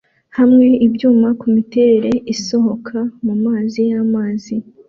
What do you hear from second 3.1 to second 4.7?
mumazi yamazi